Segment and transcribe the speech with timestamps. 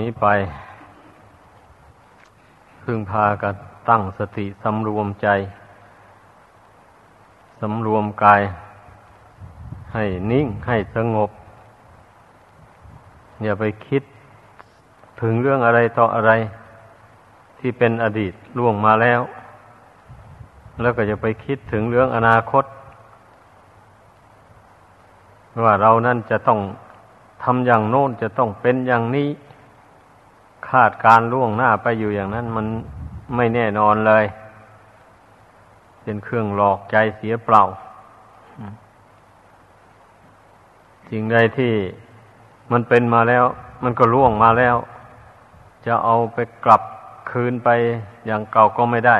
[0.00, 0.26] นี้ไป
[2.82, 3.54] พึงพากัน
[3.88, 5.28] ตั้งสติสำรวมใจ
[7.60, 8.42] สำรวมกาย
[9.94, 11.30] ให้นิ่งให้สงบ
[13.42, 14.02] อย่าไปคิด
[15.20, 16.32] ถึงเรื่องอะไรต่ออะไร
[17.58, 19.20] ที่เป็นอดีตล่วงมาแล้ว
[20.80, 22.64] แล้วก็จะไปคิดถึงเรื่องอนาคต
[25.64, 26.60] ว่าเรานั่นจะต้อง
[27.42, 29.28] ทำอย่างโน้นจะต้องเป็นอย่างนี้
[30.72, 32.66] คาดการล่วงหน้าไปอยู่อย่างนั้น มัน
[33.36, 34.24] ไม่แน่นอนเลย
[36.02, 37.62] เป็นเครื่องหลอกใจเสียเปล่า
[41.08, 41.72] สิ่งใดที่
[42.72, 43.44] มันเป็นมาแล้ว
[43.84, 44.76] มันก็ล่วงมาแล้ว
[45.86, 46.82] จะเอาไปกลับ
[47.30, 47.68] คืนไป
[48.26, 49.18] อย่างเก่าก็ไม่ได้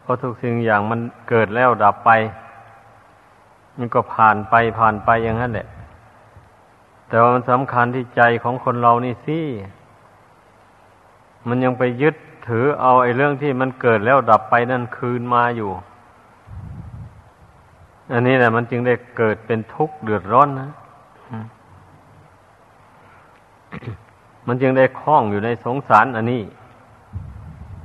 [0.00, 2.10] เพราะทุกสิ่งอย่างมันเกิดแล้วดับไป
[3.78, 5.66] มันก็ผ่านไปผ่านไปอย่างนั้นแหละ
[7.08, 9.38] แต่ว่ามันสำคัญที่ใจของคนเรานี่สิ
[11.48, 12.16] มันยังไปยึด
[12.48, 15.70] ถือเอาไอ้เรื่องที่มันเกิดแล้วดับไปนั่นคืนมาอยู่
[18.12, 20.70] อันนี้แหละมันจึงได้เกิดเป็นทุกข์เดือดร้อนนะ
[24.46, 26.42] มันจึงได้คล้องอยู่ในสงสารอันนี้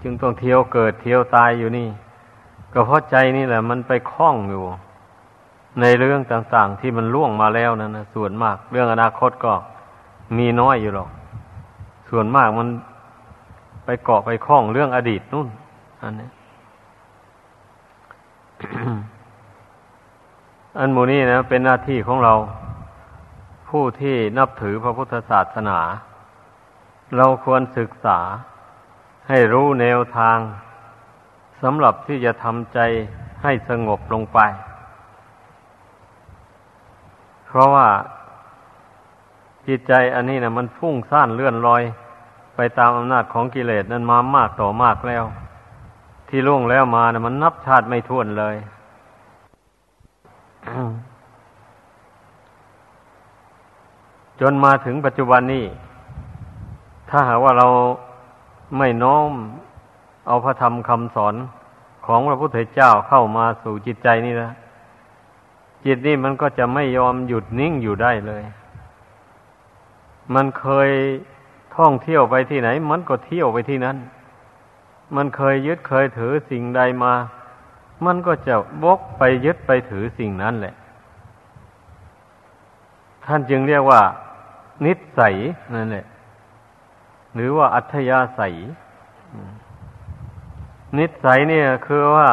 [0.01, 1.87] จึงต้องเที่ยวเกิดเที่ยวตายอยู่นี่
[2.73, 4.63] ก็เพราะใจนี่แหละ มันไปคล้องอยู่
[5.81, 9.53] ในเรื่องต่างๆ ที่มันล่วงมาแล้วนั่นนะส่วนมาก เรื่องอนาคตก็
[10.37, 11.09] มีน้อยอยู่หรอก
[12.09, 12.67] ส่วนมากมัน
[13.85, 15.47] ไปเกาะไปคล้องเรื่องอดีตนู่น
[16.01, 16.29] อันนี้
[20.77, 22.33] อันมูนี้นะเป็นหน้าที่ของเรา
[23.69, 25.79] ผู้ที่นับถือพระพุทธศาสนา
[27.17, 28.19] เราควรศึกษา
[29.27, 30.37] ให้รู้แนวทาง
[31.61, 32.79] สำหรับที่จะทำใจ
[33.43, 34.39] ให้สงบลงไป
[37.47, 37.87] เพราะว่า
[39.67, 41.83] จิตใจอันนี้นะมันฟุ้งซ่านเลื่อนลอย
[42.55, 45.23] ไปตามอำนาจของกิเลสนั้นมามากต่อมากแล้ว
[46.29, 48.55] ที่ล่วงแล้วมานะมันนับชาติไม่ท้วนเลย
[54.39, 55.65] จนมาถึงปัจจุบันนี้
[57.09, 57.67] ถ้าหากว่าเรา
[58.77, 59.31] ไม่น้อม
[60.27, 61.35] เอาพระธรรมคำสอน
[62.05, 64.51] ของพระพุทธเจ้าเข้ามาสู่จิตใจนี่นะ
[65.85, 68.43] จิตนี่มันก็จะไม่ยอมหยุดนิ่งอยู่ได้เลย
[70.33, 70.91] มันเคย
[71.77, 73.97] ท่องเที่ยวไปที่ไหน มันก็เที่ยวไปที่นั้น
[75.15, 77.13] มันเคยยึดเคยถือสิ่งใดมา
[78.05, 80.75] มันก็จะวกไปยึดไปถือสิ่งนั้นแหละ
[83.25, 84.01] ท่านจึงเรียกว่า
[84.85, 85.35] นิสัย
[85.75, 86.05] นั่นแหละ
[87.35, 88.53] หรือว่าอัธยาศัย
[90.97, 92.29] นิสัยเนี่ยคือว่า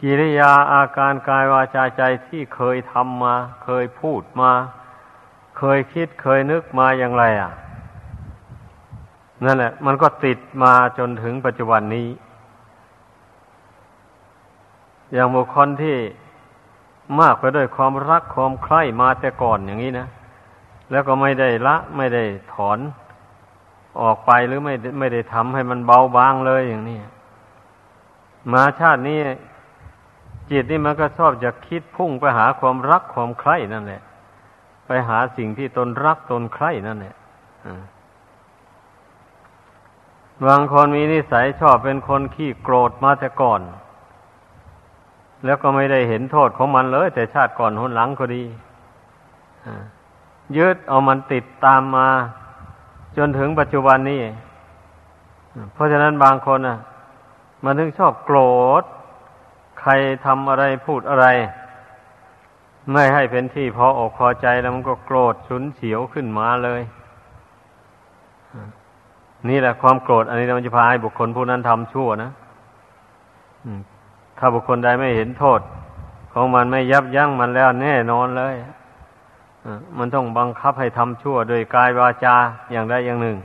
[0.00, 3.34] กิริยาอาการกายวาจาใจที่เคยทำมา
[3.64, 4.52] เคยพูดมา
[5.58, 7.52] เคยคิดเคยนึกมาอย่างไร อะ
[9.44, 12.08] นั่นแหละ มันก็ติดมาจนถึงปัจจุบันนี้
[15.12, 15.96] อย่างบุคคลที่
[17.20, 20.06] มากไปด้วยความรักความใคร่มาแต่ก่อนอย่างนี้นะ
[20.90, 22.78] แล้วก็ไม่ได้ละ ไม่ได้ถอน
[24.00, 26.98] ออกไปหรือไม่ไม่ได้ทำให้มันเบาบางเลยอย่างนี้
[28.52, 29.18] มาชาตินี้
[30.50, 34.02] จิตนี่มันก็ชอบจะคิดพุ่งไปหาความรักความใคร่นั่นแหละ
[34.86, 37.14] ไปหาสิ่งที่ตนรักตนใคร่นั่นแหละ
[40.44, 43.60] บางคนมีนิสัยชอบเป็นคนขี้โกรธมาแต่ก่อน
[45.44, 48.44] แล้วก็ไม่ได้เห็นโทษของมันเลย แต่ชาติก่อนหนหลังก็ดี
[50.56, 52.08] ยึดเอามันติดตามมา
[53.16, 54.22] จนถึงปัจจุบันนี้
[55.72, 56.78] เพราะฉะนั้นบางคนอะ
[57.64, 58.38] มันถึงชอบโกร
[58.82, 58.84] ธ
[59.80, 59.90] ใคร
[60.24, 61.26] ทำอะไรพูดอะไร
[62.92, 66.82] ไม่ให้เป็นที่พออกพอใจแล้วมันก็โกรธฉุนเฉียวขึ้นมาเลย
[69.50, 72.30] นี่แหละความโกรธอันนี้มันจะพาให้บุคคลผู้นั้นทำชั่วนะ
[74.38, 75.60] ถ้าบุคคลใดไม่เห็นโทษ
[76.32, 78.54] ของมันไม่ยับยั้งมันแล้วแน่นอนเลย
[79.98, 82.36] มันต้องบังคับให้ทำชั่ว โดยกายวาจา
[82.72, 83.36] อย่างใดอย่างหนึ่ง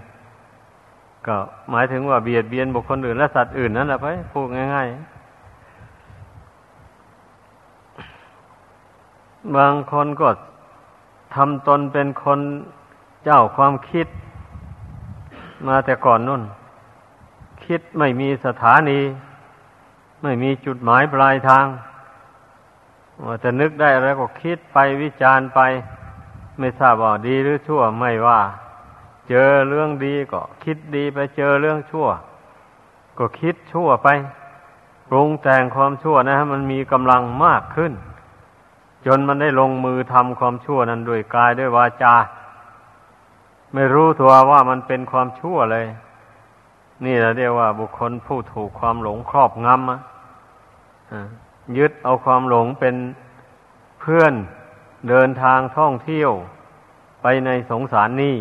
[1.27, 1.38] ก็
[1.71, 4.95] หมายถึงว่าเบียดเบียนบุคคลอื่นและสัตว์อื่นนั่นแหละไปพูดง่าย ๆ
[9.56, 10.30] บางคนก็
[11.36, 12.39] ทำตนเป็นคน
[13.24, 14.07] เจ้าความคิด
[15.68, 16.44] มาแต่ก่อนนู่น
[17.66, 19.00] คิดไม่มีสถานี
[20.24, 21.66] ไม่มีจุดหมายปลายทาง
[23.25, 25.60] ว่าจะนึกได้แล้วก็คิดไปวิจารณ์ไป
[26.60, 28.42] ไม่ทราบว่าดีหรือชั่วไม่ว่า
[29.30, 32.08] เจอเรื่องดีก็คิดดีไปเจอเรื่องชั่ว
[33.18, 34.08] ก็คิดชั่วไป
[35.10, 37.94] ปรุงแต่งความชั่วนะฮะมันมีกำลังมากขึ้น
[39.06, 42.16] จนมันได้ลงมือทำความชั่วนั้นด้วยกายด้วยวาจา
[43.73, 45.85] ไม่รู้ตัวว่ามันเป็นความชั่วเลย
[47.06, 50.00] นี่เราเรียกว่าบุคคลผู้ถูกความหลงครอบงำอะ
[51.77, 52.95] ยึดเอาความหลงเป็น
[54.00, 54.33] เพื่อน
[55.09, 56.31] เดินทางท่องเที่ยว
[57.21, 58.38] ไปในสงสารนี่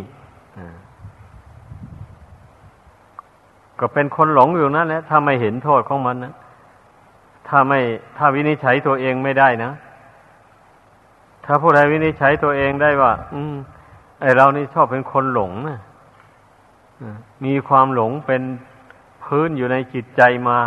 [3.80, 6.34] ก็เป็นคนหลงอยู่นั่นแหละถ้าไม่เห็นโทษของมันนะ
[7.48, 7.80] ถ้าไม่
[8.16, 9.70] ถ้าวินิจฉัยตัวเองไม่ได้นะ
[11.44, 13.54] ถ้าผู้ใดวินิจฉัยตัวเองได้ว่า อืม
[14.20, 15.78] ไอเรานี่ชอบเป็นคนหลงนะ
[17.44, 18.42] มีความหลงเป็น
[19.24, 20.58] พื้นอยู่ในจิตใจมา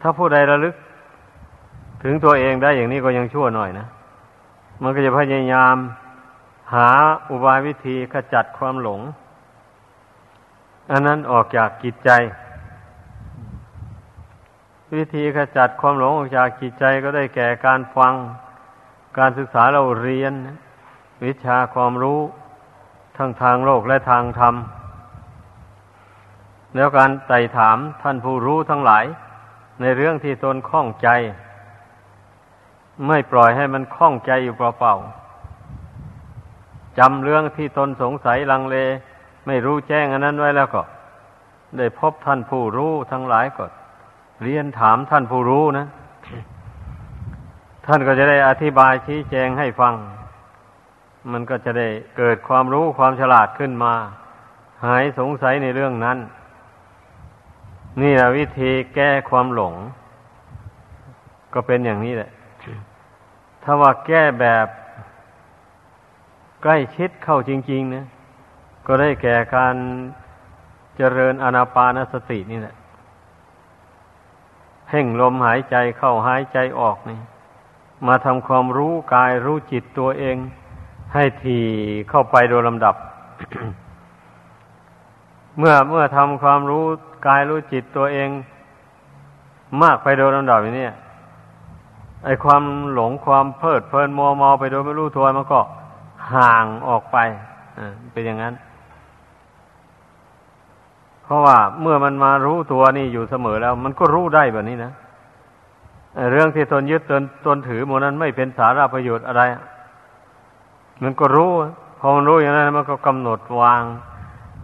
[0.00, 0.74] ถ้าผู้ใดระลึก
[2.02, 3.86] ถึงตัวเองได้อย่างนี้ก็ยังชั่วหน่อยนะ
[4.82, 5.76] มันก็จะพยายาม
[6.74, 6.88] หา
[7.30, 9.00] อุบายวิธีขจัดความหลง
[10.90, 12.10] อันนั้นออกจากจิตใจ
[14.94, 18.14] วิธีขจัดความหลงออกจากจิตใจก็ได้แก่การฟัง
[19.18, 20.32] การศึกษาเราเรียน
[21.24, 22.20] วิชาความรู้
[23.16, 24.54] ทั้งทางโลกและทางธรรม
[26.74, 29.04] แล้วการไต่ถามท่านผู้รู้ทั้งหลาย
[29.80, 31.08] ในเรื่องที่ตนข้องใจ
[33.06, 38.76] ไม่ปล่อยให้มันข้องใจอยู่เปล่าๆจำเรื่องที่ตนสงสัยลังเล
[39.46, 40.82] ไม่รู้แจ้งอันนั้นไว้แล้วก็
[41.78, 43.64] ได้พบท่านผู้รู้ทั้งหลายก็
[44.42, 45.86] เรียนถามท่านผู้รู้นะ
[47.86, 49.94] ท่านก็จะได้อธิบายชี้แจงให้ฟัง
[51.32, 53.94] มันก็จะได้เกิดความรู้ความฉลาดขึ้นมา
[54.84, 56.18] หายสงสัยในเรื่องนั้น
[58.02, 59.74] นี่แหละวิธีแก้ความหลง
[61.54, 62.30] ก็เป็นอย่างนี้แหละ
[63.62, 64.66] ถ้าว่าแก้แบบ
[66.62, 68.06] ใกล้ชิดเข้าจริงๆนะ
[68.86, 69.74] ก็ได้แก่การ
[70.96, 72.74] เจริญอนาปานสตินี่แหละ
[74.86, 77.20] เพ่งลมหายใจเข้าหายใจออกนี่
[78.06, 80.36] มาทำความรู้กายรู้จิตตัวเอง
[81.14, 81.58] ให้ที
[82.10, 82.94] เข้าไปโดยลำดับ
[85.58, 86.84] เมื่อเมื่อทำความรู้
[87.26, 88.28] กายรู้จิตตัวเอง
[89.82, 90.86] มากไปโดยลำดับอย่างนี้
[92.24, 92.62] ไอความ
[92.92, 95.60] หลงความเพลิดเพลินมัวเมาไปโดยไม่รู้ตัวมันก็
[96.32, 97.16] ห่างออกไป
[98.12, 98.54] เป็นอย่างนั้น
[101.24, 104.92] เพราะว่าเมื่อมันมารู้ตัวนี่อยู่เสมอแล้ว มันก็รู้ได้แบบนี้นะ
[106.30, 109.42] เรื่องที่ตนยึดตนตนถือหมดนั้นไม่เป็นสาระประโยชน์อะไร
[111.02, 111.52] มันก็รู้
[111.98, 113.82] พอมันรู้อย่างนั้นมันก็กำหนดวาง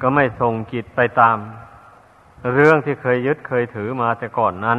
[0.01, 1.37] ก็ไม่ส่งจิตไปตาม
[2.55, 4.79] เรื่องที่เคยยึดเคยถือมาแต่ก่อนนั้น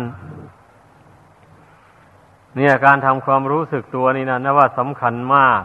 [2.56, 5.62] เนี่ยการทำความรู้สึกตัวนี่นะนะว่าสำคัญมาก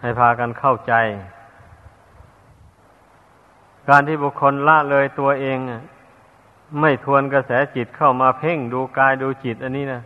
[0.00, 0.92] ให้พากันเข้าใจ
[3.88, 5.58] การที่บุคคลละเลยตัวเอง
[6.80, 10.02] ไม่ทวนกระแสจิตเข้ามาเพ่งดูกายดูจิต อันนี้นะ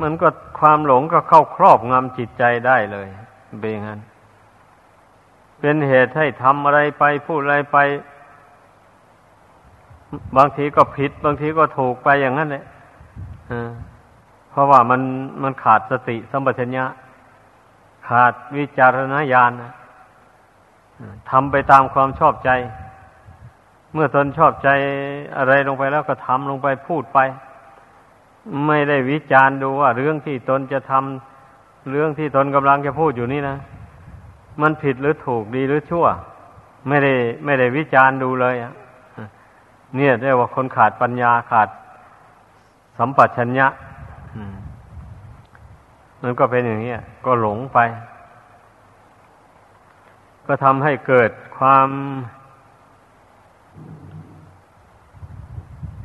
[0.00, 0.28] มันก็
[0.60, 3.08] ความหลงก็เข้าครอบงำจิตใจได้เลย
[3.60, 4.00] เป็นอย่างนั้น
[5.60, 7.78] เป็นเหตุให้ทำอะไรไปพูดอะไรไป
[10.36, 12.64] บางทีก็ผิด บางทีก็ถูกไปอย่างนั้นเลย
[14.50, 15.00] เพราะว่ามัน
[15.42, 16.84] มันขาดสติสัมปชัญญะ
[18.08, 19.50] ขาดวิจารณญาณ
[21.30, 22.50] ทำไปตามความชอบใจ
[23.92, 24.68] เมื่อตนชอบใจ
[25.38, 27.18] อะไรลงไปแล้วก็ทำลงไปพูดไป
[28.66, 31.31] ไม่ได้วิจารณ์ดูว่าเรื่องที่ตนจะทำ
[31.90, 33.56] เรื่องที่ตนกำลังจะพูดอยู่นี่นะ
[34.62, 36.06] มันผิดหรือถูกดีหรือชั่ว
[36.88, 38.72] ไม่ได้ไม่ได้วิจารณ์ดูเลยอะ
[39.96, 41.68] เนี่ยเรียกว่าคนขาดปัญญาขาด
[42.98, 43.66] สัมปชัญญะ
[46.22, 47.78] มันก็เป็นอย่างนี้ก็หลงไป
[50.46, 51.88] ก็ทำให้เกิดความ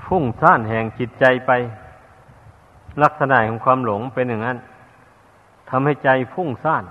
[0.06, 1.52] ฟุ้งซ่านแห่งจิตใจไป
[3.04, 4.58] ลักษณะของความหลงเป็นอย่างนั้น
[5.70, 6.84] ทำให้ใจฟุ้งซ่าน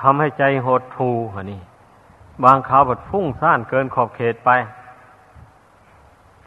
[0.00, 1.60] ทำให้ใจหดทูฮะนี่
[2.44, 4.50] บางคราวบดฟุ้งซ่านเกินขอบเขตไป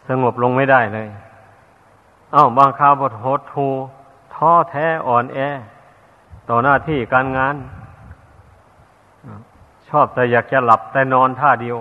[0.07, 1.07] สงบลงไม่ได้เลย
[2.33, 3.67] เอา้า บางคราวบดหดทู
[4.33, 5.39] ท้อแท้อ่อนแอ
[6.49, 7.55] ต่อหน้าที่การงาน
[9.89, 11.77] ชอบแต่อยากจะหลับแต่นอนท่าเดียว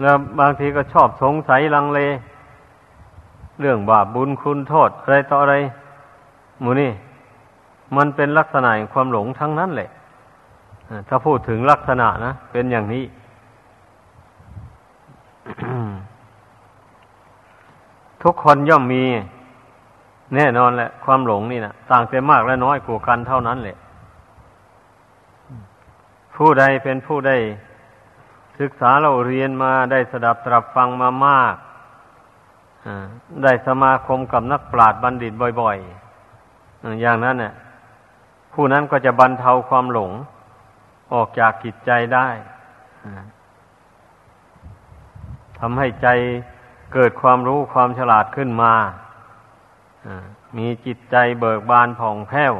[0.00, 2.00] แล้วบางทีก็ชอบสงสัยลังเล
[3.60, 5.54] เรื่องบาปบุญคุณโทษอะไรต่ออะไร
[6.62, 6.90] มูนี่
[7.96, 9.90] มันเป็นลักษณะของความหลงทั้งนั้นแหละ
[11.08, 13.04] ถ้าพูดถึงลักษณะนะ เป็นอย่างนี้
[18.22, 19.04] ทุกคนย่อมมี
[20.34, 23.76] แน่นอนแหละ ความหลงนี่นะต่างแต่มากและน้อยกว่ากันเท่านั้นแหละ
[26.36, 27.36] ผู้ใดเป็นผู้ได้
[28.60, 31.54] ศึกษาเราเรียนมาได้สดับตรับฟังมามาก
[33.42, 37.52] ได้สมาคมกับนักปราชญ์บัณฑิตบ่อยๆ อย่างนั้นเนี่ย
[38.52, 40.12] ผู้นั้นก็จะบรรเทาความหลง
[41.14, 42.28] ออกจากกิจใจได้
[45.58, 46.08] ทำให้ใจ
[46.92, 48.72] เกิดความรู้ความฉลาดขึ้นมา
[50.56, 52.54] มีจิตใจเบิกบานผ่องแผ้ว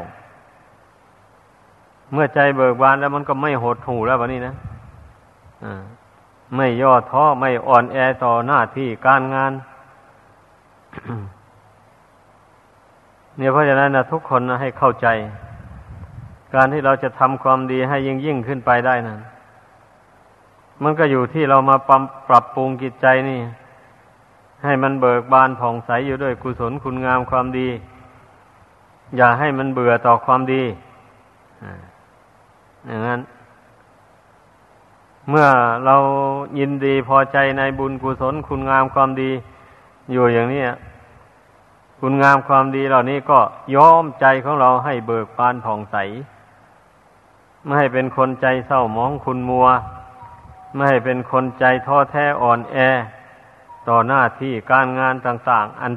[2.13, 4.55] เมื่อใจเบิกบานแล้วมันก็ไม่หดหูแล้ววันนี้นะ
[6.57, 9.53] ไม่ย่อท้อไม่อ่อนแอต่อหน้าที่การงาน
[13.37, 15.07] เนี่ยเพราะฉะนั้นนะทุกคนนะให้เข้าใจ
[16.55, 19.21] การที่เราจะทำความดีให้ยิ่งยิ่งขึ้นไปได้นั้น
[20.83, 23.41] มันก็อยู่ที่เรามาปรับปรับปรุงจิตใจนี่
[24.65, 27.69] ให้มันเบิกบานผ่องใสอยู่ด้วยกุศลคุณงามความดี
[29.17, 30.63] อย่าให้มันเบื่อต่อความดี
[32.87, 33.21] อย่างนั้น
[35.31, 35.47] เมื่อ
[35.87, 35.97] เรา
[36.59, 39.31] ยินดีพอใจในบุญกุศลคุณงามความดี
[40.13, 40.65] อยู่อย่างนี้
[41.99, 43.39] คุณงามความดีเหล่านี้ก็
[43.75, 45.97] ย้อมใจของเราให้เบิกบานผ่องใส
[47.65, 49.67] ไม่ให้เป็นคนใจเศร้าหมองคุณมัว
[50.75, 52.77] ไม่ให้เป็นคนใจท้อแท้อ่อนแอ
[53.89, 55.93] ต่อหน้าที่การงานต่างๆ อัน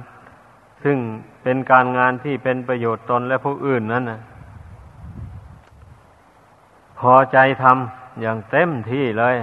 [0.83, 0.97] ซึ่ง
[1.43, 4.21] เป็นการงานที่เป็นประโยชน์ตนและผู้อื่นนั่นนะ
[6.99, 9.35] พอใจทำอย่างเต็มที่เลย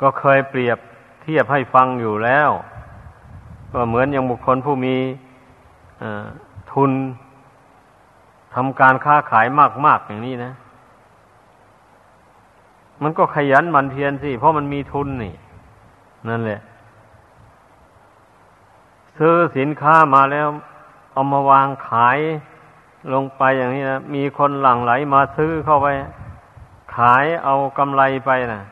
[0.00, 0.78] ก็เคยเปรียบ
[1.28, 2.50] เทียบให้ฟังอยู่แล้ว
[3.72, 4.96] ก็เหมือนอย่างบุคคลผู้มี
[6.72, 6.90] ทุน
[8.54, 9.46] ทำการค้าขาย
[9.86, 10.52] มากๆอย่างนี้นะ
[13.02, 15.34] มันก็ขยันมันเพียรสิ เพราะมันมีทุนนี่
[16.28, 16.60] นั่นแหละ
[19.18, 20.46] ซื้อสินค้ามาแล้ว
[21.12, 22.18] เอามาวางขาย
[23.12, 25.88] ลงไปอย่างนี้นะ มีคนหลั่งไหลมาซื้อเข้าไป
[26.96, 28.62] ขายเอากำไรไปนะ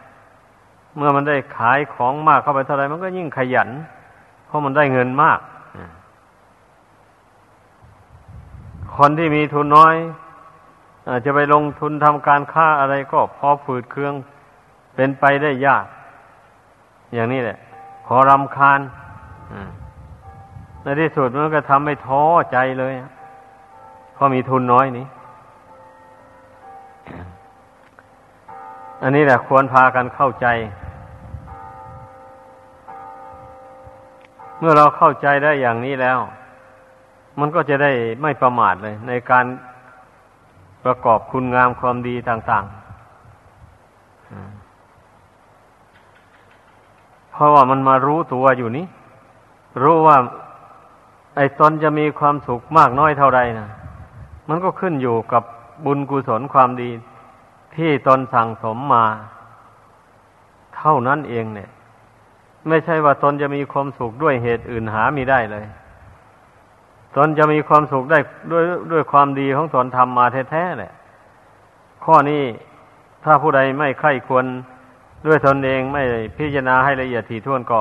[0.96, 3.68] เมื่อมันได้ขายของมากเข้าไปเท่าไรมันก็ยิ่งขยัน
[4.46, 5.40] เพราะมันได้เงินมาก
[8.96, 9.94] คนที่มีทุนน้อย
[11.08, 14.14] อาจจะไปลงทุนทำการค้าอะไรก็พอฝืดเครื่อง
[14.94, 15.86] เป็นไปได้ยาก
[17.14, 17.58] อย่างนี้แหละ
[18.06, 18.80] พอรำคาญ
[20.82, 22.22] ในที่สุดมันก็ทำให้ท้อ
[22.52, 22.92] ใจเลย
[24.14, 25.06] เพราะมีทุนน้อยนี้
[29.02, 30.46] อันนี้แหละควรพากันเข้าใจ
[34.58, 36.18] เมื่อเราเข้าใจได้อย่างนี้แล้ว
[37.38, 37.92] มันก็จะได้
[38.22, 39.44] ไม่ประมาทเลย ในการ
[40.84, 42.84] ประกอบคุณงามความดีต่างๆ
[47.32, 48.86] เพราะว่ามันมารู้ตัวอยู่นี้
[49.82, 50.16] รู้ว่า
[51.36, 53.68] ไอ้ตนจะมีความสุขมากน้อยเท่าใดนะ
[54.48, 55.42] มันก็ขึ้นอยู่กับ
[55.84, 56.90] บุญกุศลความดี
[57.76, 59.04] ที่ตนสั่งสมมา
[60.76, 61.70] เท่านั้นเองเนี่ย
[62.68, 65.64] ไม่ใช่ว่าตนจะมีความสุขด้วยเหตุอื่นหามีได้เลย
[67.16, 68.18] ตนจะมีความสุขได้
[68.52, 70.92] ด้วยด้วยความดีของตนทำมาแท้ๆแหละ
[72.04, 72.42] ข้อนี้
[73.24, 74.44] ถ้าผู้ใดไม่ใคร่ควร
[75.26, 76.02] ด้วยตนเองไม่
[76.38, 77.80] พิจารณาให้ละเอียดถี่ถ้วนก็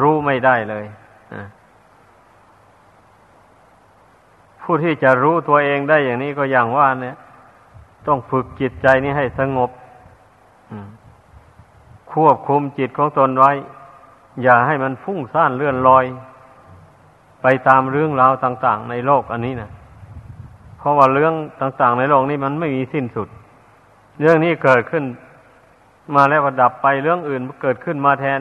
[0.00, 0.84] รู้ไม่ได้เลย
[4.62, 7.16] ผู้ที่จะรู้ตัวเองได้อย่างนี้ก็อย่างว่าเนี่ย
[8.06, 9.70] ต้องฝึกจิตใจนี้ให้สงบ
[12.12, 13.52] ควบคุมจิตของตนไว้
[14.42, 16.04] อย่าให้มันฟุ้งซ่านเลื่อนลอย
[17.42, 19.70] ไปตามเรื่องราวต่าง ๆ ในโลกอันนี้นะ
[20.78, 23.28] เพราะว่าเรื่องต่าง ๆ ในโลกนี้มันไม่มีสิ้นสุด
[24.20, 25.04] เรื่องนี้เกิดขึ้น
[26.14, 28.40] มาแล้วก็ดับไปเรื่องอื่นเกิดขึ้นมาแทน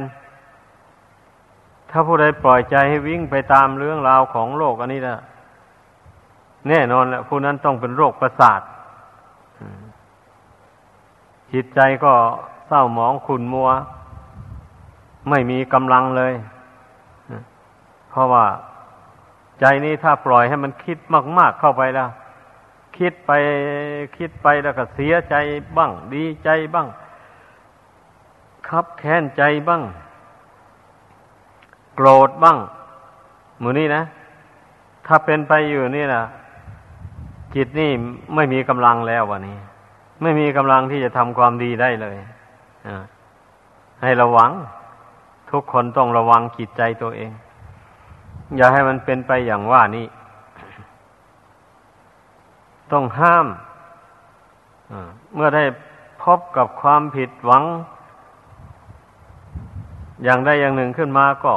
[1.90, 5.18] ถ้าผู้ใดปล่อยใจให้วิ่งไปตามเรื่องราวของโลกอันนี้นะ
[6.70, 8.62] แน่นอนแหละผู้นั้นต้องเป็นโรคประสาท
[11.52, 12.14] จิตใจก็
[12.68, 13.70] เศร้าหมองขุ่นมัว
[15.30, 16.34] ไม่มีกำลังเลย
[18.10, 18.46] เพราะว่า
[19.60, 20.98] ใจนี้ถ้าปล่อยให้มันคิด
[21.38, 22.10] มาก ๆเข้าไปแล้ว
[22.98, 23.32] คิดไป
[24.18, 25.36] คิดไปแล้วก็เสียใจ
[25.78, 26.88] บ้าง ดีใจบ้าง
[28.68, 29.82] คับแค้นใจบ้าง
[31.96, 32.58] โกรธบ้าง
[33.60, 34.04] หมือนี้นะ
[35.08, 36.24] ถ้าเป็นไปอยู่นี่นะ
[37.56, 37.92] จิตนี่
[38.36, 39.58] ไม่มีกำลังแล้ววันนี้
[40.22, 42.18] ไม่มีกำลังที่จะทำความดีได้เลย
[44.02, 44.52] ให้ระวัง
[45.54, 47.32] ทุกคนต้องระวังจิตใจตัวเอง
[48.58, 50.08] อย่าให้มันเป็นไปอย่างว่านี้
[52.92, 53.48] ต้องห้าม
[55.36, 55.64] เมื่อได้
[56.24, 57.64] พบกับความผิดหวัง
[60.24, 61.54] อย่างใดอย่างหนึ่งขึ้นมาก็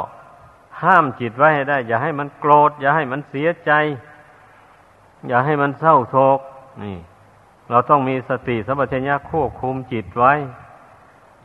[0.83, 3.71] ห้ามจิตไว้ให้ได้ อย่าให้มันโกรธ อย่าให้มันเสียใจ
[5.27, 6.39] อย่าให้มันเศร้าโศก
[6.83, 6.97] นี่
[7.69, 10.33] เราต้องมีสติสัมปชัญญะควบคุมจิตไว้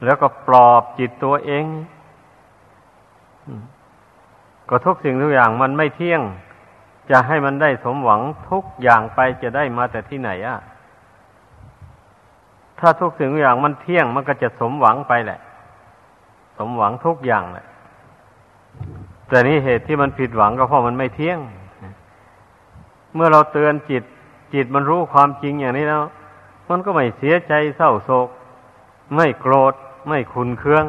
[0.05, 1.65] แล้วก็ปลอบจิตตัวเอง
[4.69, 6.21] ก็ทุกสิ่งทุกอย่างมันไม่เที่ยง
[7.11, 8.21] จะให้มันได้สมหวัง
[8.51, 10.59] ทุกอย่างไปจะได้มาแต่ที่ไหนอะ
[12.79, 15.41] ถ้าทุกสิ่งทุกอย่างมันเที่ยงมันก็จะสมหวังไปแหละ
[16.59, 17.67] สมหวังทุกอย่างแหละ
[19.29, 21.39] แต่นี้เหตุที่มันผิดหวังก็เพราะมันไม่เที่ยง
[23.15, 24.03] เมื่อเราเตือนจิต
[24.55, 26.03] จิตมันรู้ความจริงอย่างนี้แล้ว
[26.69, 28.29] มันก็ไม่เสียใจเศร้าโศก
[29.17, 29.75] ไม่โกรธ
[30.09, 30.85] ไม่ขุนเคือง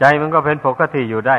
[0.00, 1.38] ใจมันก็เป็นปกติอยู่ได้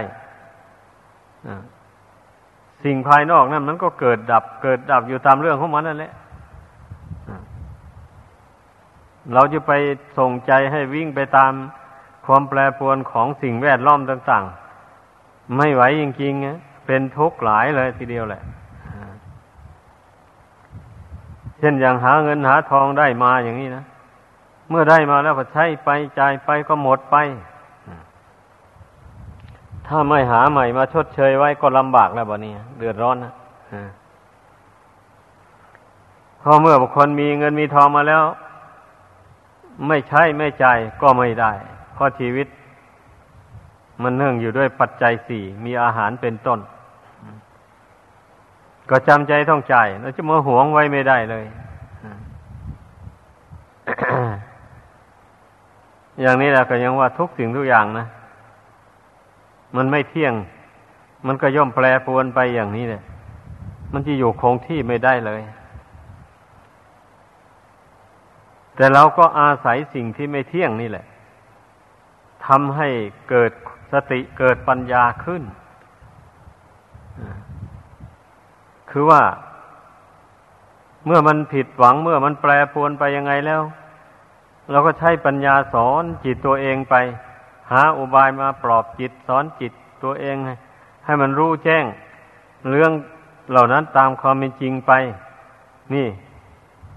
[2.84, 6.14] สิ่งภายนอกนั่นมันก็เกิดดับ เกิดดับอยู่ตามเรื่องของมันนั่นแหละ
[9.34, 9.72] เราจะไป
[10.18, 11.52] ส่งใจให้วิ่งไปตาม
[12.26, 18.42] ความแปรปรวนของสิ่งแวดล้อมต่างๆ ไม่ไหวจริงๆนะเป็นทุกข์หลายเลยทีเดียวแหละ
[21.60, 23.84] เช่นอย่างหาเงินหาทองได้มาอย่างนี้นะ
[24.70, 25.90] เมื่อได้มาแล้วก็ใช้ไป
[26.20, 27.16] จ่ายไปก็หมดไป
[29.94, 33.34] ถ้าไม่หาใหม่มาชดเชยไว้ก็ลำบากแล้วบ่นี้เดือดร้อนนะ
[36.42, 38.24] พอเมื่อบุคคลมีเงินมีทองมาแล้ว
[39.88, 40.66] ไม่ใช่ไม่ใจ
[41.02, 41.52] ก็ไม่ได้
[41.94, 42.48] เพราะชีวิต
[44.04, 46.60] มันเนื่องอยู่ด้วยปัจจัยสี่มีอาหารเป็นต้น
[48.90, 51.46] ก็จำใจต้องจ่ายแล้วจะมาหวงไว้ไม่ได้เลย
[56.22, 58.08] อย่างนี้แหละก็ยังว่าทุกสิ่งทุกอย่างนะ
[59.76, 60.34] มันไม่เที่ยง
[61.28, 63.02] มันก็ย่อมแปรปรวนไปอย่างนี้เลย
[63.94, 65.42] มันจะอยู่คงที่ไม่ได้เลย
[68.76, 71.06] แต่เราก็อาศัยสิ่งที่ไม่เที่ยงนี่แหละ
[72.46, 72.88] ทำให้
[73.30, 73.52] เกิด
[73.92, 75.44] สติเกิดปัญญาขึ้น
[78.92, 79.22] คือว่า
[81.06, 83.62] เมื่อมันผิดหวังเมื่อมันแปรปรวนไปยังไงแล้ว
[84.72, 86.96] เราก็ใช้ปัญญาสอนจิตตัวเองไป
[87.72, 89.72] หาอุบายมาปลอบจิตสอนจิต
[90.04, 90.54] ตัวเองให้
[91.06, 91.86] ให้มันรู้แจ้ง
[92.72, 92.92] เรื่อง
[93.52, 94.92] เหล่านั้นตามความเป็นจริงไป
[95.94, 96.08] นี่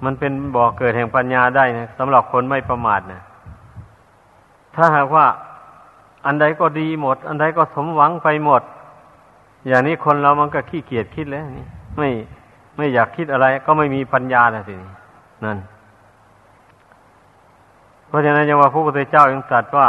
[0.04, 3.20] มันเป็นบ่อเกิดแห่งปัญญาได้นะสำหรับคนไม่ประมาทนะ
[4.74, 5.26] ถ้าหากว่า
[6.26, 8.62] อันใดก็ดีหมด อันใดก็สมหวังไปหมด
[9.66, 11.66] อย่างนี้คนเรามันก็ขี้เกียจคิดแล้วนี่
[11.98, 12.08] ไม่
[12.76, 14.74] ไม่อยากคิดอะไร ก็ไม่มีปัญญาแล้วสิ
[15.44, 15.58] นั่น
[18.08, 19.88] เพราะฉะนั้นยังว่าพระพุทธเจ้ายังตรัสว่า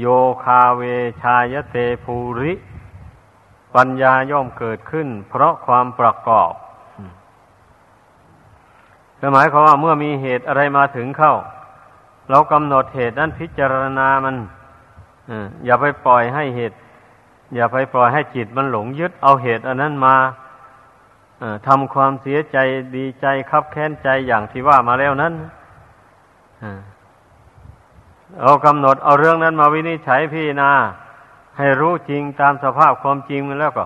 [0.00, 0.06] โย
[0.44, 0.82] คาเว
[1.22, 2.52] ชายเตภูริ
[3.74, 6.52] ปัญญาย่อมเกิดขึ้น เพราะความประกอบ
[9.32, 11.34] หมายความว่าเมื่อมีเหตุอะไรมาถึงเข้า
[12.30, 14.36] เรากำหนดเหตุนั้นพิจารณามัน
[15.64, 16.76] อย่าไปปล่อยให้เหตุ
[17.54, 20.16] อย่าไปปล่อยให้จิตมันหลงยึดเอาเหตุอันนั้นมา
[21.66, 22.58] ทำความเสียใจ
[22.96, 25.34] ดีใจคับแค้นใจอย่างที่ว่ามาแล้วนั้น
[28.40, 30.70] เอากำหนดเอาเรื่องนั้นมาวินิจฉัยพี่นา
[31.58, 33.84] ให้รู้จริงตามสภาพความจริงมันแล้วก็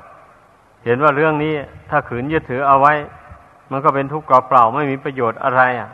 [0.84, 1.52] เห็นว่าเรื่องนี้
[1.90, 2.94] ถ้าขืนยึดถือเอาไว้
[3.70, 5.90] มันก็เป็นทุกข์เปล่าไม่มีประโยชน์อะไร อะ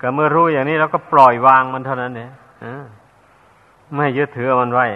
[0.00, 2.30] ก็เมื่อรู้อย่างนี้แล้วก็ปล่อยวางมันเท่านั้นเนี่ย
[3.96, 4.86] ไม่ยึดถือมันไว้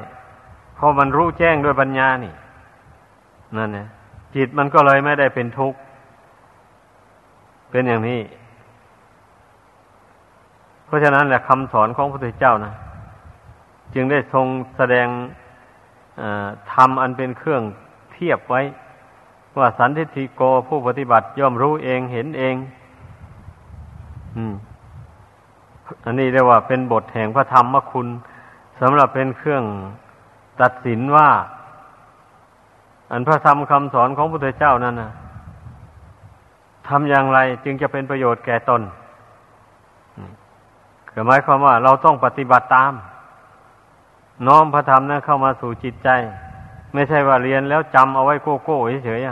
[0.74, 2.32] เพราะมันรู้แจ้งด้วยปัญญานี่
[3.56, 3.86] นั่นเนี่ย
[4.34, 5.78] จิตมันก็เลยไม่ได้เป็นทุกข์
[7.70, 8.20] เป็นอย่างนี้
[10.92, 12.72] ราะฉะนั้นแหละคำสอนของพระพุทธเจ้านะ
[13.94, 15.08] จึงได้ทรงแสดง
[16.72, 17.62] ธรรมอันเป็นเครื่อง
[18.12, 18.60] เทียบไว้
[19.58, 22.56] ว่าสันทิฏฐิโกผู้ปฏิบัติย่อมรู้เองเห็นเอง
[24.36, 24.54] อืม
[26.04, 28.08] อันนี้เรียกว่าเป็นบทแห่งพระธรรมคุณ
[28.80, 29.64] สำหรับเป็นเครื่อง
[30.60, 31.28] ตัดสินว่า
[33.12, 35.10] อันพระธรรมคำสอนของพระพุทธเจ้านั้นนะ
[36.88, 38.82] ทำอย่างไรจึงจะเป็นประโยชน์แก่ตน
[41.26, 42.92] หมายความว่าเราต้องปฏิบัติตาม
[44.46, 46.08] น้อมพระธรรมนั้นเข้ามาสู่จิตใจ
[46.92, 49.30] ไม่ใช่ว่าเรียนแล้วจำเอาไว้โก้โก้เฉยๆ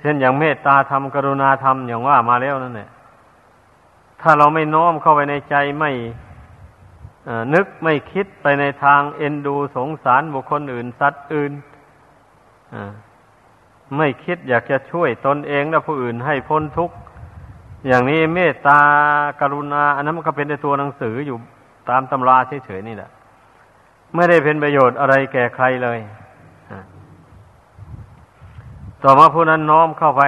[0.00, 2.88] เช่นอย่างเมตตาธรรมกรุณาธรรมอย่างว่ามาแล้วนั่นแหละ
[4.20, 5.90] ถ้าเราไม่น้อมเข้าไปในใจไม่
[7.54, 11.52] นึกไม่คิดไปในทางเอ็นดูสงสารบุคคลอื่น สัตว์อื่น
[13.96, 16.96] ไม่คิดอยากจะช่วยตนเองและผู้อื่นให้พ้นทุกข์
[17.86, 18.80] อย่างนี้เมตตา
[19.40, 21.36] กรุณา อันนั้นมันก็เป็นในตัวหนังสืออยู่
[21.90, 23.10] ตามตำราเฉยๆนี่แหละ
[24.14, 25.98] ไม่ได้เป็นประโยชน์อะไรแก่ใครเลย
[29.02, 30.22] ต่อมาผู้นั้นน้อมเข้าไป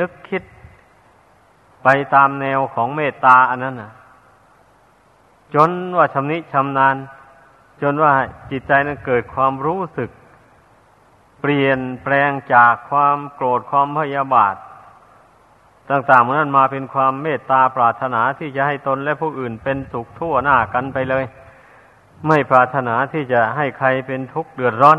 [0.00, 0.42] นึกคิด
[1.84, 3.92] ไปตามแนวของเมตตาอันนั้นนะ
[5.54, 6.96] จนว่าชำนิชำนาญ
[7.82, 8.12] จนว่า
[8.50, 10.10] จิตใจนั้นเกิดความรู้สึก
[11.40, 14.54] เปลี่ยนแปลงจากความโกรธความพยาบาท
[15.92, 21.24] ต่างๆนั้นมาเป็นความเมตตาปรารถนาที่จะให้ตนและผู้อื่นเป็นสุขทั่วหน้ากันไปเลย
[22.28, 24.98] ไม่ปรารถนาที่จะให้ใครเป็นทุกข์เดือดร้อน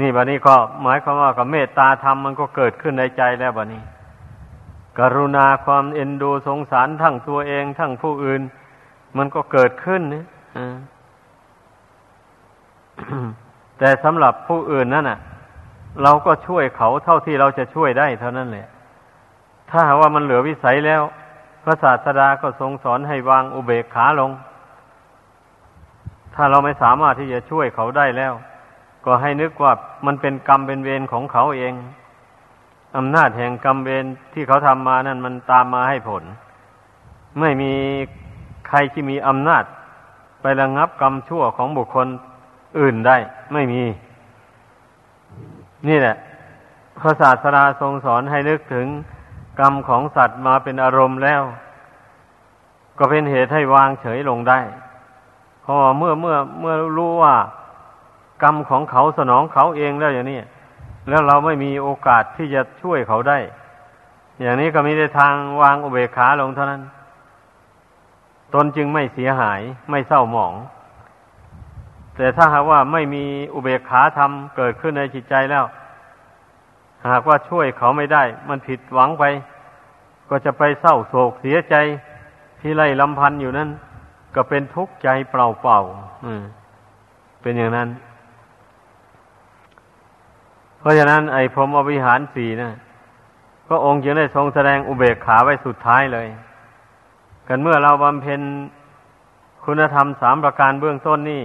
[0.00, 3.82] นี่บัดนี้ก็หมายความว่ากับเมตตาธรรมมันก็เกิดขึ้นในใจแล้วบัดนี้
[4.98, 8.42] กรุณาความเอ็นดูสงสารทั้งตัวเองทั้งผู้อื่น
[9.16, 10.26] มันก็เกิดขึ้นนะ
[13.78, 15.18] แต่สำหรับผู้อื่นนั่นน่ะ
[16.02, 18.66] เราก็ช่วยเขาเท่าที่เราจะช่วยได้เท่านั้นแหละ
[19.70, 21.02] ถ้าหากว่ามันเหลือวิสัยแล้ว
[21.64, 24.30] พระศาสดาก็ทรงสอนให้วางอุเบกขาลง
[26.34, 28.32] ถ้าเราไม่สามารถที่จะช่วยเขาได้แล้ว
[29.04, 29.72] ก็ให้นึกว่า
[30.06, 31.72] มันเป็นกรรมเป็นเวรของเขาเอง
[32.96, 36.24] อำนาจแห่งกรรมเวรที่เขาทำมานั่นมันตามมาให้ผล
[37.40, 37.72] ไม่มี
[38.68, 39.64] ใครที่มีอำนาจ
[40.40, 42.06] ไประงับกรรมชั่วของบุคคล
[42.78, 43.16] อื่นได้
[43.52, 43.82] ไม่มี
[45.88, 46.16] นี่แหละ
[47.00, 48.86] พระศาสดาทรงสอนให้นึกถึง
[49.60, 51.42] กรรมของสัตว์มาเป็นอารมณ์แล้ว
[52.98, 54.60] ก็เป็นเหตุให้วางเฉยลงได้
[55.64, 57.34] พราะเมื่อเมื่อเมื่อรู้ว่า
[58.42, 60.38] กรรมของเขาสนองเขาเองแล้วอย่างนี้
[61.08, 63.38] แล้วเราไม่มีโอกาสที่จะช่วยเขาได้
[64.40, 66.82] อย่างนี้ก็มีแต่ทางวางอุเบกขาลงเท่านั้น
[68.54, 69.60] ตนจึงไม่เสียหาย
[69.90, 70.54] ไม่เศร้าหมอง
[72.16, 75.64] แต่ถ้าหากว่าไม่มีอุเบกขาธรรมเกิดขึ้นในจิตใจแล้ว
[77.08, 79.24] หากว่าช่วยเขาไม่ได้ มันผิดหวังไป
[80.28, 81.74] ก็จะไปเศร้าโศกเสียใจ
[82.60, 83.68] ที่ไล่ลำพันอยู่นั้น
[84.34, 87.88] ก็เป็นทุกข์ใจเปล่าๆเป็นอย่างนั้น
[90.78, 92.72] เพราะฉะนั้น ไอ้พรหมวิหารสี่นะ
[93.68, 96.28] ก็องค์จึงได้ทรงแสดงอุเบกขาไว้สุดท้ายเลย
[97.48, 98.40] กันเมื่อเราบำเพ็ญ
[99.64, 101.42] คุณธรรมสามประการเบื้องต้นนี่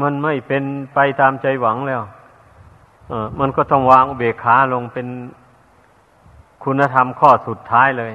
[0.00, 0.62] มันไม่เป็น
[0.94, 2.02] ไปตามใจหวังแล้ว
[3.40, 5.06] มันก็ต้องวางอุเบกขาลงเป็น
[6.64, 8.12] คุณธรรมข้อสุดท้ายเลย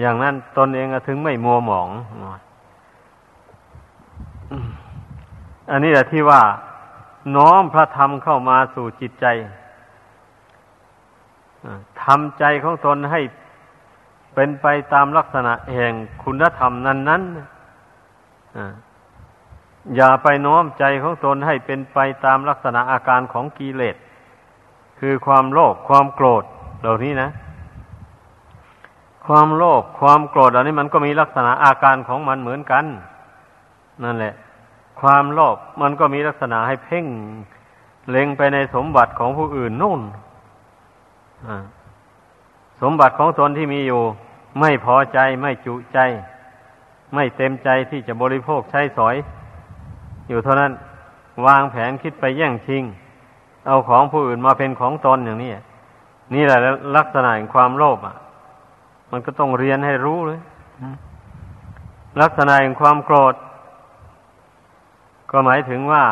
[0.00, 1.88] อย่างนั้นตนเองถึงไม่มัวหมอง
[5.70, 6.42] อันนี้แหละที่ว่า
[7.36, 9.26] น้อมพระธรรมเข้ามาสู่จิตใจ
[12.02, 13.20] ทำใจของตนให้
[14.34, 15.92] เป็นไปตามลักษณะแห่ง
[16.22, 17.22] คุณธรรมนั้นนั้น
[19.96, 23.96] อย่าไปโน้มใจของตนให้เป็นไปตามลักษณะอาการของกิเลส
[24.98, 26.44] คือความโลภความโกรธ
[26.80, 27.30] เหล่านี้นะ
[29.26, 32.84] ความโลภความโกรธเหล่านี้มันก็มีลักษณะอาการของมันเหมือนกัน
[34.04, 34.34] นั่นแหละ
[35.00, 37.06] ความโลภมันก็มีลักษณะให้เพ่ง
[38.10, 40.00] เล็งไปในสมบัติของผู้อื่นนู่น
[42.82, 44.02] สมบัติของตนที่มีอยู่
[44.60, 45.98] ไม่พอใจไม่จุใจ
[47.14, 49.16] ไม่เต็มใจที่จะบริโภคใช้สอย
[50.28, 50.72] อยู่เท่านั้น
[51.46, 52.84] วางแผนคิดไปแย่งชิง
[53.66, 55.50] เอาของผู้อื่นมาเป็นของตนอย่างนี้
[56.34, 56.58] นี่แหละ
[56.96, 58.16] ลักษณะของความโลภอะ
[59.10, 60.40] มันก็ต้องเรียนให้รู้เลย
[62.20, 63.34] ลักษณะของความโกรธ
[65.30, 66.04] ก็หมายถึงว่า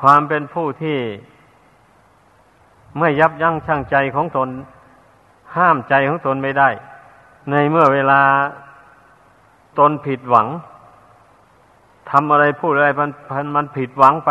[0.00, 0.98] ความเป็นผู้ที่
[2.98, 4.48] ไม่ยับยั้งชั่งใจของตน
[5.56, 6.68] ห้ามใจของตนไม่ได้
[7.50, 8.20] ในเมื่อเวลา
[9.78, 10.46] ตนผิดหวัง
[12.10, 13.10] ทำอะไรพูดอะไรมัน
[13.56, 14.30] มันผิดหวังไป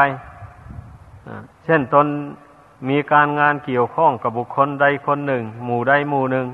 [1.66, 2.06] เช่นตน
[2.90, 6.48] มีการงานเกี่ยวข้องกับบุคคลใดคนหนึ่ง หมู่ใดหมู่หนึ่ง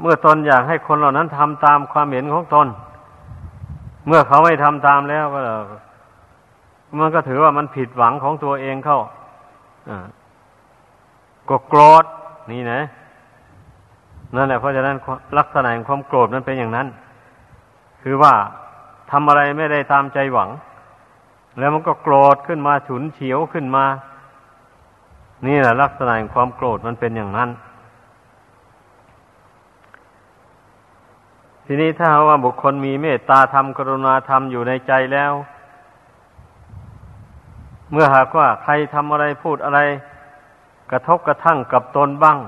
[0.00, 2.66] เมื่อตนอยากให้คนเหล่านั้นทำตามความเห็นของตน
[4.06, 5.40] เมื่อเขาไม่ทำตามแล้วก็
[6.98, 9.00] มันก็ถือว่ามันผิดหวังของตัวเองเข้า
[11.48, 12.04] ก็โกรธ
[12.52, 12.80] นี่นะ
[14.34, 14.96] นั่นแหละเพราะฉะนั้น
[15.38, 16.86] ลักษณะของความโกรธนั้นเป็นอย่างนั้น
[18.02, 18.34] คือว่า
[19.12, 20.50] ทำอะไรไม่ได้ตามใจหวัง
[21.58, 23.84] แล้วมันก็โกรธขึ้นมาฉุนเฉียวขึ้นมา
[25.46, 27.50] นี่แหละลักษณะของความโกรธมันเป็นอย่างนั้น
[31.66, 35.32] ทีนี้ถ้าว่าบุคคลมีเมตตาธรรมกรุณาธรรมอยู่ในใจแล้ว
[37.92, 39.80] เมื่อหากว่าใครทำอะไรพูดอะไร
[40.90, 42.38] กระทบกระทั่งกับตนบ้าง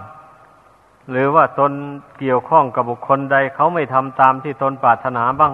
[1.11, 1.73] หรือว่าตน
[2.19, 5.53] เกี่ยวข้องกับบุคคลใดเขาไม่ทำตามที่ตนปรารถนาบ้าง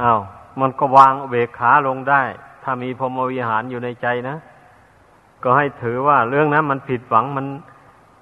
[0.00, 0.18] อา้าว
[0.60, 2.22] มันก็วางเบกขาลงได้
[2.62, 4.36] ถ้ามีพรหมวิหารอยู่ในใจนะ
[5.42, 7.46] ก็ให้ถือว่าเรื่องนั้นมันผิดหวังมัน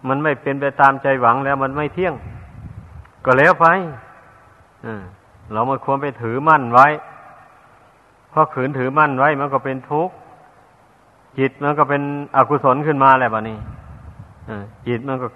[0.09, 2.15] มันไม่เป็นไปตามใจหวังแล้วมันไม่เที่ยง
[3.25, 3.67] ก็แล้วไป
[5.53, 6.87] เราไม่ควรไปถือมั่นไว้
[8.31, 10.15] เพราะขืนถือมั่นไว้มันก็เป็นทุกข์
[11.39, 12.03] จิตมันก็เป็น
[12.37, 13.59] อกุศลขึ้นมาแล้วบะนี้
[14.87, 15.29] จิตมันก็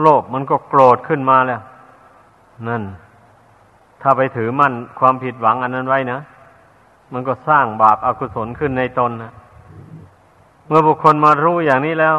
[0.00, 1.60] โลภมันก็โกรธขึ้นมาแล้ว
[2.68, 2.82] นั่น
[4.02, 6.18] ถ้าไปถือมั่นความผิดหวังอันนั้นไว้นะ
[7.12, 9.32] มันก็สร้างบาปอากุศลขึ้นในตนนะ
[10.66, 12.16] เมื่อบุคคลมารู้อย่างนี้แล้ว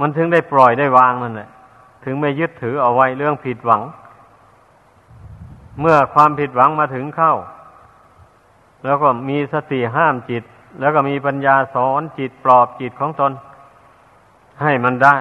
[0.00, 1.50] มันถึงได้ปล่อยได้วางนั่นแหละ
[2.04, 3.82] ถึงไม่ยึดถือเอาไว้เรื่องผิดหวัง
[5.80, 7.34] เมื่อความผิดหวังมาถึงเข้า
[8.84, 10.42] แล้วก็มีสติห้ามจิต
[10.80, 13.32] แล้วก็มีปัญญาสอนจิตปลอบจิตของตน
[14.62, 15.16] ให้มันได้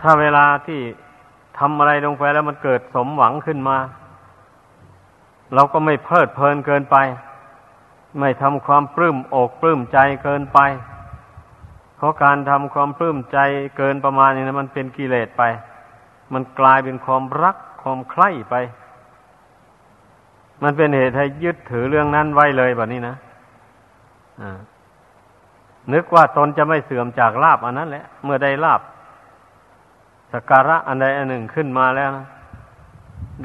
[0.00, 0.80] ถ้าเวลาที่
[1.58, 3.76] ทำอะไรลงไปแล้วมันเกิดสมหวังขึ้นมา
[5.54, 6.96] เราก็ไม่เพลิดเพลินเกินไป
[8.18, 10.58] ไม่ทำความปลื้มอกปลื้มใจเกินไป
[11.96, 13.38] เพราะการทำความปลื้มใจ
[13.76, 15.42] เกินประมาณนี้นะมันเป็นกิเลสไป
[16.32, 18.54] มันกลายเป็นความรักความใคร่ไป
[20.62, 23.16] มันเป็นเหตุให้ยึดถือเรื่องนั้นไว้เลยแบบนี้นะ
[25.92, 28.80] นึกว่าตนจะไม่เสื่อมจากลาบอันนั้นแหละ เมื่อได้ลาบ
[30.36, 32.26] สการะอันใดอันหนึ่งขึ้นมาแล้วนะ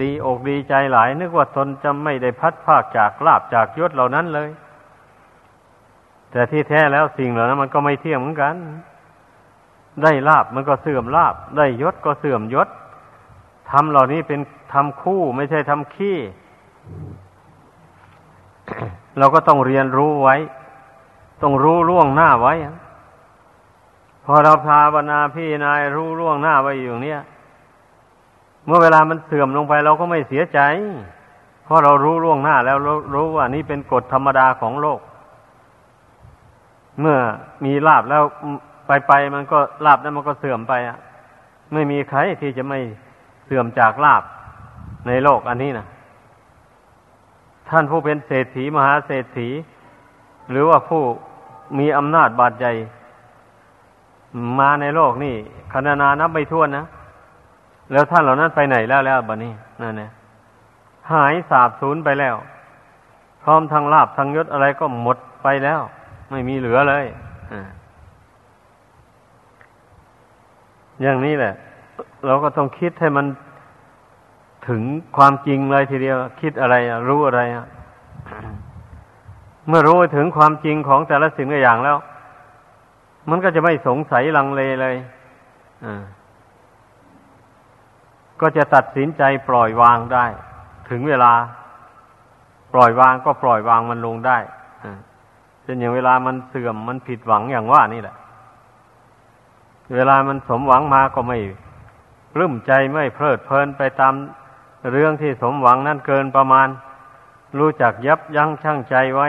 [0.01, 4.49] ดีอกดีใจหลาย นึกว่าตนจะไม่ได้พัดภาคจากลาบจากยศเหล่านั้นเลย
[6.31, 8.55] แต่ที่แท้แล้วสิ่งเหล่านั้นมันก็ไม่เที่ยงเหมือนกัน
[10.03, 12.67] ได้ลาบมันก็เสื่อมลาบ ได้ยศก็เสื่อมยศ
[13.71, 14.39] ทำเหล่านี้เป็น
[14.73, 16.17] ทำคู่ไม่ใช่ทำขี้
[19.17, 20.35] เราก็ต้องเรียนรู้ไว้
[21.41, 22.53] ต้องรู้ล่วงหน้าไว้
[24.25, 27.19] พอเราภาวนาพี่นายรู้ล่วงหน้าไว้อยู่เนี่ย
[28.65, 30.59] เมื่อเวลามันเสื่อมลงไปเราก็ไม่เสียใจ
[31.63, 32.77] เพราะเรารู้ล่วงหน้าแล้ว
[33.13, 34.99] รู้ว่านี่เป็นกฎธรรมดาของโลก
[36.99, 37.17] เมื่อ
[37.65, 38.23] มีลาบแล้ว
[38.87, 40.97] ไปไปมันก็ลาบนั้นมันก็เสื่อมไปอะ
[41.73, 42.79] ไม่มีใครที่จะไม่
[43.45, 44.23] เสื่อมจากลาบ
[45.07, 45.85] ในโลกอันนี้นะ
[47.69, 49.49] ท่านผู้เป็นเศรษฐีมหาเศรษฐี
[50.51, 51.03] หรือว่าผู้
[51.79, 52.73] มีอำนาจบาดใหญ่
[54.59, 55.35] มาในโลกนี่
[55.71, 56.85] คณนานับไม่ถ้วนนะ
[57.91, 60.11] แล้วท่านเหล่านั้นไปไหนแล้วแล้วบัดนี้นั่นเนี่ย
[61.11, 62.35] หายสาบสูญไปแล้ว
[63.43, 65.81] พร้อมทางลาบทางยศอะไรก็หมดไปแล้ว
[66.31, 67.05] ไม่มีเหลือเลย
[71.01, 71.53] อย่างนี้แหละ
[72.25, 73.25] เราก็ต้องคิดให้มัน
[74.67, 74.81] ถึง
[75.17, 76.75] ความจริงเลยทีเดียว คิดอะไร
[77.09, 77.41] รู้อะไร
[79.67, 81.97] เมื่อรู้ถึงความจริงของแต่ละสิ่งอย่างแล้ว
[83.29, 84.95] มันก็จะไม่สงสัยลังเลเลย
[88.41, 90.25] ก็จะตัดสินใจปล่อยวางได้
[90.89, 91.33] ถึงเวลา
[92.73, 94.37] ปล่อยวางก็ปล่อยวางมันลงได้
[95.63, 98.15] เช่นอย่างเวลามันเสื่อมมันผิดหวังอย่างว่านี่แหละ
[99.95, 101.37] เวลามันสมหวังมาก็ไม่
[102.33, 104.13] ปลื้มใจไม่เพลิดเพลินไปตาม
[104.91, 106.67] เรื่องที่สมหวังนั่นเกินประมาณ
[107.59, 109.27] รู้จักยับยั้งชั่งใจไว้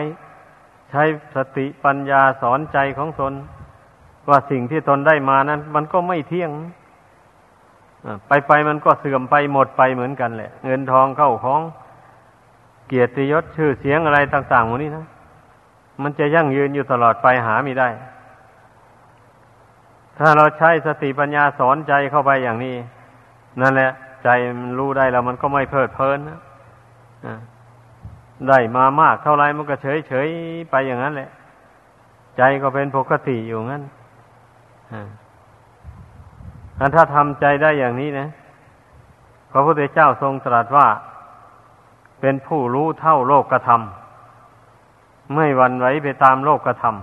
[0.90, 1.02] ใช้
[1.34, 3.32] สติปัญญาสอนใจของตน
[4.28, 6.50] ว่าสิ่งที่ตนได้มานั้น มันก็ไม่เที่ยง
[8.28, 11.60] ไปไปมันก็เสื่อมไปหมดไปเหมือนกันแหละ เงินทองเข้าของ
[12.88, 15.06] เกียรติยศชื่อเสียงอะไรต่างๆหมดนี้นะ
[16.02, 17.88] มันจะยั่งยืนอยู่ตลอดไปหาไม่ได้
[20.18, 22.76] ถ้าเราใช้สติปัญญาสอนใจเข้าไปอย่างนี้
[23.60, 23.90] นั่นแหละ
[24.24, 24.28] ใจ
[24.60, 26.38] มันรู้ได้แล้วมันก็ไม่เพลิดเพลินนะ
[28.48, 30.28] ได้มามากเท่าไรมันก็เฉยเฉย
[30.70, 31.30] ไปอย่างนั้นแหละ
[32.36, 33.82] ใจก็เป็นปกติอยู่งั้น
[36.78, 38.28] อันถ้าทำใจได้อย่างนี้นะ
[39.52, 40.86] พระพุทธเจ้าทรงตรัสว่า
[42.20, 46.96] เป็นผู้รู้เท่าโลกกระทำไม่วันไหวไปตามโลกกระทำ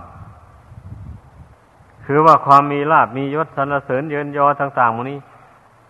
[2.04, 5.18] คือว่าความมีลาบมียศสรรเสริญเยินยอต่างๆมนี้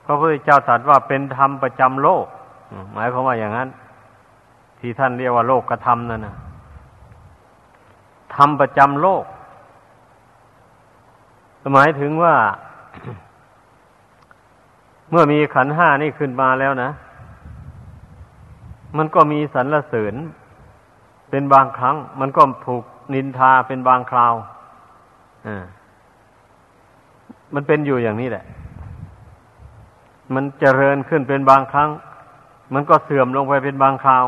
[0.04, 2.26] พระพุทธเจ้าตรัสว่าเป็นธรรมประจำโลก
[2.92, 3.68] หมายความว่าอย่างนั้น
[4.78, 6.34] ที่ท่านเรียกว่าโลกกระทำนั่นนะ
[8.34, 9.24] ธรรมประจำโลก
[11.72, 12.34] หมายถึงว่า
[15.10, 16.90] เมื่อมีขันห้านี่ขึ้นมาแล้วนะ
[18.96, 20.14] มันก็มีสรรเสริญ
[21.30, 24.34] เป็นบางครั้ง มันก็ถูกนินทาเป็นบางคราว
[25.46, 25.64] อ่า
[27.54, 28.44] มันเป็นอยู่อย่างนี้แหละ
[30.34, 31.90] มันเจริญขึ้นเป็นบางครั้ง
[32.74, 34.24] มันก็เสื่อมลงไปเป็นบางคราว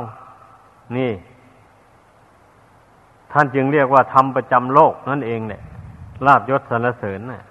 [0.96, 1.12] นี่
[3.33, 5.62] ท่านจึงเรียกว่าธรรมประจำโลกนั่นเองเนี่ย
[6.26, 7.42] ลาบยศสรรเสริญนะ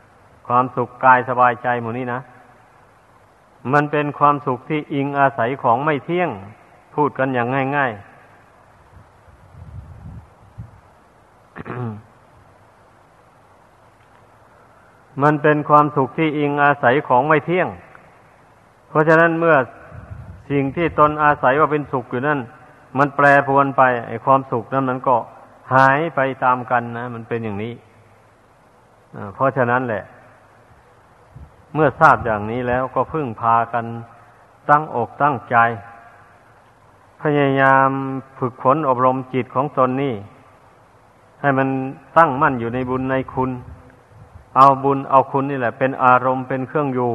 [0.47, 2.19] ความสุขกายสบายใจหมู่นี้นะ
[3.73, 6.29] มันเป็นความสุขที่อิงอาศัยของไม่เที่ยง
[6.95, 8.11] พูดกันอย่างง่ายๆ
[15.23, 17.67] มันเป็นความสุขที่อิงอาศัยของไม่เที่ยง
[18.89, 19.55] เพราะฉะนั้นเมื่อ
[20.49, 22.39] สิ่งที่ตนอาศัยว่าเป็นสุขอยู่นั่น
[22.97, 25.15] มันแปรปรวนไปไอ้ความสุขนั้นมันก็
[25.73, 27.73] หายไปตามกันนะ มันเป็นอย่างนี้
[29.35, 30.03] เพราะฉะนั้นแหละ
[31.73, 33.85] เมื่อทราบอย่างนี้แล้วก็พึ่งพากัน
[34.69, 35.55] ตั้งอกตั้งใจ
[37.21, 37.89] พยายาม
[38.39, 40.15] ฝึกฝนอบรมจิตของตนนี่
[41.41, 41.67] ให้มัน
[42.17, 43.51] ตั้งมั่นอยู่ในบุญในคุณ
[44.57, 47.11] เอาบุญเอาคุณนี่แหละ เป็นอารมณ์เป็นเครื่องอยู่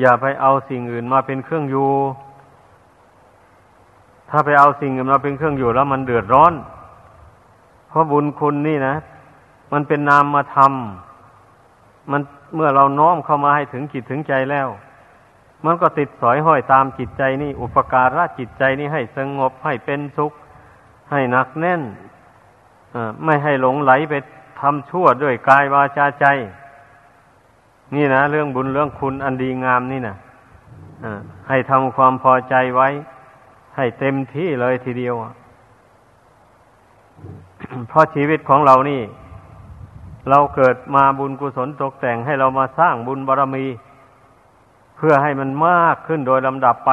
[0.00, 1.90] อย่าไปเอาสิ่งอื่นมาเป็นเครื่องอยู่
[4.30, 6.52] ถ้าไปเอาสิ่งอื่นมาเป็นเครื่องอยู่แล้วมันเดือดร้อน
[7.88, 8.94] เพราะบุญคุณนี่นะ
[9.72, 10.72] มันเป็นนามธรรม
[12.10, 12.20] มัน
[12.54, 14.68] เมื่อเราน้อมเข้ามาให้ถึงจิตถึงใจแล้ว
[15.64, 20.32] มันก็ติดสอยห้อยตามจิตใจนี่ อุปการะจิตใจนี่ให้สงบให้เป็นสุข
[21.10, 21.82] ให้หนักแน่น
[23.24, 24.14] ไม่ให้หลงไหลไป
[24.60, 26.26] ทำชั่วด้วยกายวาจาใจ
[27.94, 30.16] นี่นะเรื่องบุญเรื่องคุณอันดีงามนี่นะ
[31.48, 32.88] ให้ทำความพอใจไว้
[33.76, 35.14] ให้เต็มที่เลยทีเดียว
[37.88, 39.00] เพราะชีวิตของเรานี่
[40.30, 43.66] เราเกิดมาบุญกุศลตกแต่งให้เรามาสร้างบุญบารรมี
[44.96, 46.92] เพื่อให้มันมากขึ้นโดยลำดับไป